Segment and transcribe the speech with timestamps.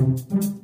[0.00, 0.59] thank you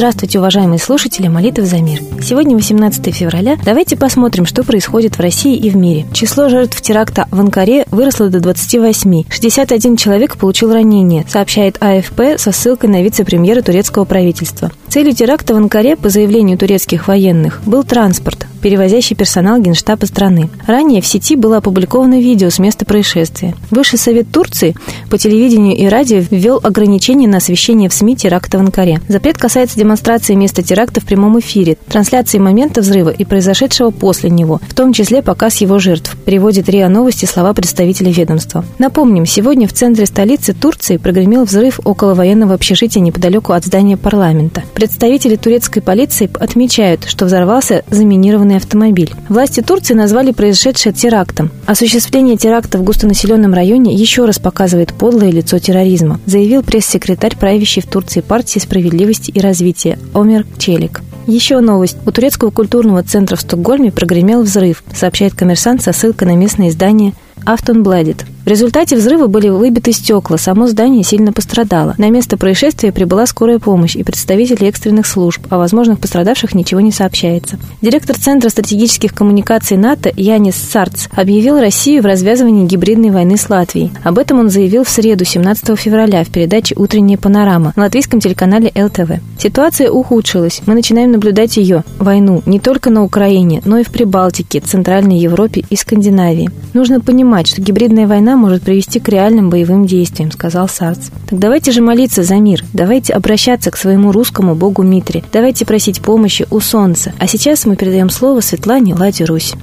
[0.00, 2.00] Здравствуйте, уважаемые слушатели молитвы за мир.
[2.22, 3.58] Сегодня 18 февраля.
[3.62, 6.06] Давайте посмотрим, что происходит в России и в мире.
[6.14, 9.24] Число жертв теракта в Анкаре выросло до 28.
[9.28, 14.72] 61 человек получил ранение, сообщает АФП со ссылкой на вице-премьера турецкого правительства.
[14.88, 20.48] Целью теракта в Анкаре, по заявлению турецких военных, был транспорт, перевозящий персонал Генштаба страны.
[20.66, 23.54] Ранее в сети было опубликовано видео с места происшествия.
[23.70, 24.74] Высший совет Турции
[25.10, 29.00] по телевидению и радио ввел ограничения на освещение в СМИ теракта в Анкаре.
[29.06, 29.89] Запрет касается демонстрации
[30.36, 35.22] места теракта в прямом эфире, трансляции момента взрыва и произошедшего после него, в том числе
[35.22, 38.64] показ его жертв, приводит РИА Новости слова представителя ведомства.
[38.78, 44.62] Напомним, сегодня в центре столицы Турции прогремел взрыв около военного общежития неподалеку от здания парламента.
[44.74, 49.12] Представители турецкой полиции отмечают, что взорвался заминированный автомобиль.
[49.28, 51.50] Власти Турции назвали произошедшее терактом.
[51.66, 57.86] Осуществление теракта в густонаселенном районе еще раз показывает подлое лицо терроризма, заявил пресс-секретарь правящей в
[57.86, 59.79] Турции партии справедливости и развития
[60.14, 61.02] Омер Челик.
[61.26, 61.96] Еще новость.
[62.06, 67.12] У турецкого культурного центра в Стокгольме прогремел взрыв, сообщает коммерсант со ссылкой на местное издание
[67.44, 68.24] Автонбладит.
[68.44, 71.94] В результате взрыва были выбиты стекла, само здание сильно пострадало.
[71.98, 76.90] На место происшествия прибыла скорая помощь и представители экстренных служб, о возможных пострадавших ничего не
[76.90, 77.58] сообщается.
[77.82, 83.92] Директор Центра стратегических коммуникаций НАТО Янис Сарц объявил Россию в развязывании гибридной войны с Латвией.
[84.04, 88.72] Об этом он заявил в среду, 17 февраля, в передаче «Утренняя панорама» на латвийском телеканале
[88.74, 89.20] ЛТВ.
[89.38, 90.62] Ситуация ухудшилась.
[90.66, 95.62] Мы начинаем наблюдать ее, войну, не только на Украине, но и в Прибалтике, Центральной Европе
[95.68, 96.50] и Скандинавии.
[96.72, 101.08] Нужно понимать, что гибридная война война может привести к реальным боевым действиям, сказал Сарц.
[101.28, 106.00] Так давайте же молиться за мир, давайте обращаться к своему русскому богу Митре, давайте просить
[106.00, 107.12] помощи у солнца.
[107.18, 109.54] А сейчас мы передаем слово Светлане Ладе Русь.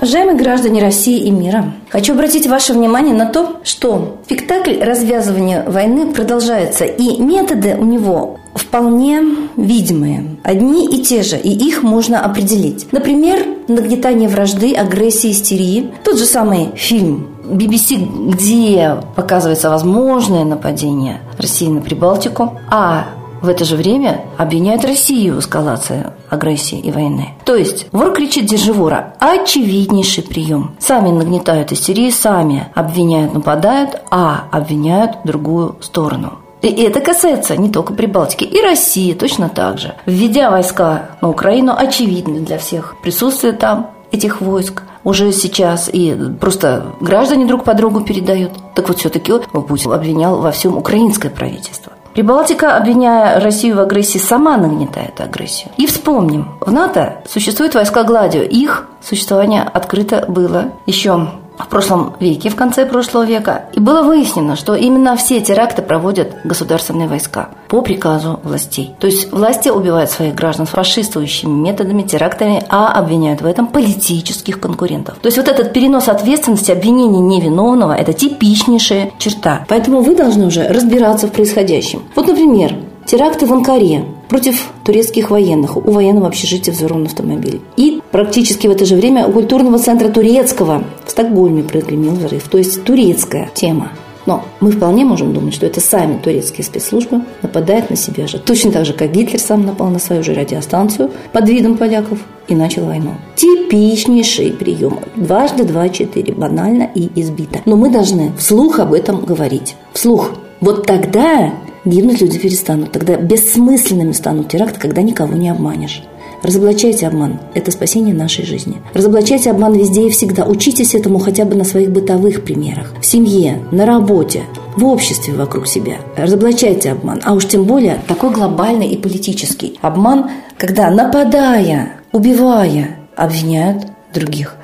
[0.00, 6.12] Уважаемые граждане России и мира, хочу обратить ваше внимание на то, что спектакль развязывания войны
[6.12, 9.20] продолжается, и методы у него вполне
[9.56, 12.86] видимые, одни и те же, и их можно определить.
[12.92, 15.90] Например, нагнетание вражды, агрессии, истерии.
[16.04, 17.96] Тот же самый фильм BBC,
[18.30, 23.06] где показывается возможное нападение России на Прибалтику, а
[23.40, 27.34] в это же время обвиняют Россию в эскалации агрессии и войны.
[27.44, 30.76] То есть вор кричит «держи вора»– очевиднейший прием.
[30.78, 36.38] Сами нагнетают истерии, сами обвиняют, нападают, а обвиняют другую сторону.
[36.60, 39.94] И это касается не только Прибалтики, и России точно так же.
[40.06, 46.86] Введя войска на Украину, очевидно для всех присутствие там этих войск уже сейчас и просто
[47.00, 48.52] граждане друг по другу передают.
[48.74, 51.92] Так вот, все-таки Путин обвинял во всем украинское правительство.
[52.18, 55.70] Прибалтика, обвиняя Россию в агрессии, сама нагнетает агрессию.
[55.76, 58.42] И вспомним, в НАТО существуют войска Гладио.
[58.42, 61.28] Их существование открыто было еще
[61.58, 63.66] в прошлом веке, в конце прошлого века.
[63.72, 68.94] И было выяснено, что именно все теракты проводят государственные войска по приказу властей.
[68.98, 75.18] То есть власти убивают своих граждан фашистующими методами, терактами, а обвиняют в этом политических конкурентов.
[75.20, 79.64] То есть вот этот перенос ответственности, обвинения невиновного– это типичнейшая черта.
[79.68, 82.02] Поэтому вы должны уже разбираться в происходящем.
[82.14, 82.74] Вот, например,
[83.06, 87.60] теракты в Анкаре против турецких военных у военного общежития взорван автомобиль.
[87.76, 92.48] И практически в это же время у культурного центра турецкого в Стокгольме прогремел взрыв.
[92.48, 93.92] То есть турецкая тема.
[94.26, 98.38] Но мы вполне можем думать, что это сами турецкие спецслужбы нападают на себя же.
[98.38, 102.54] Точно так же, как Гитлер сам напал на свою же радиостанцию под видом поляков и
[102.54, 103.12] начал войну.
[103.36, 104.98] Типичнейший прием.
[105.16, 106.34] Дважды два четыре.
[106.34, 107.60] Банально и избито.
[107.64, 109.76] Но мы должны вслух об этом говорить.
[109.94, 110.32] Вслух.
[110.60, 111.54] Вот тогда
[111.88, 112.92] гибнуть люди перестанут.
[112.92, 116.02] Тогда бессмысленными станут теракты, когда никого не обманешь.
[116.42, 117.40] Разоблачайте обман.
[117.54, 118.76] Это спасение нашей жизни.
[118.94, 120.44] Разоблачайте обман везде и всегда.
[120.44, 122.94] Учитесь этому хотя бы на своих бытовых примерах.
[123.00, 124.42] В семье, на работе,
[124.76, 125.96] в обществе вокруг себя.
[126.16, 127.20] Разоблачайте обман.
[127.24, 134.54] А уж тем более такой глобальный и политический обман, когда нападая, убивая, обвиняют других.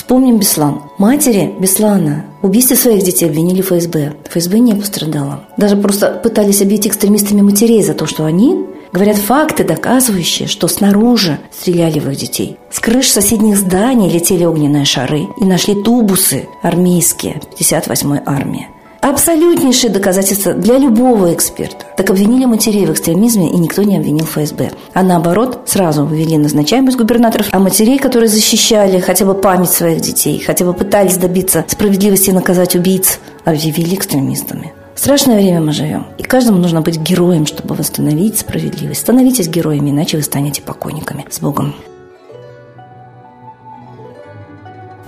[0.00, 0.80] Вспомним Беслан.
[0.96, 4.14] Матери Беслана в убийстве своих детей обвинили ФСБ.
[4.30, 5.44] ФСБ не пострадала.
[5.58, 8.64] Даже просто пытались объявить экстремистами матерей за то, что они
[8.94, 12.56] говорят факты, доказывающие, что снаружи стреляли в их детей.
[12.70, 18.68] С крыш соседних зданий летели огненные шары и нашли тубусы армейские 58-й армии.
[19.02, 21.86] Абсолютнейшее доказательство для любого эксперта.
[21.96, 24.72] Так обвинили матерей в экстремизме, и никто не обвинил ФСБ.
[24.92, 30.40] А наоборот, сразу ввели назначаемость губернаторов, а матерей, которые защищали хотя бы память своих детей,
[30.40, 34.72] хотя бы пытались добиться справедливости и наказать убийц объявили экстремистами.
[34.96, 39.00] Страшное время мы живем, и каждому нужно быть героем, чтобы восстановить справедливость.
[39.00, 41.24] Становитесь героями, иначе вы станете покойниками.
[41.30, 41.74] С Богом!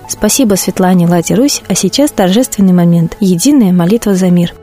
[0.07, 4.53] Спасибо Светлане Лати Русь, а сейчас торжественный момент– единая молитва за мир–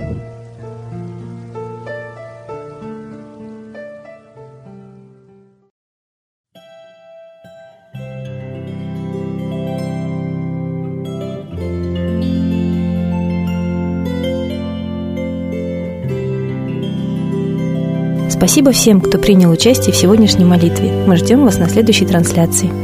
[18.41, 20.91] Спасибо всем, кто принял участие в сегодняшней молитве.
[21.05, 22.80] Мы ждем вас на следующей трансляции.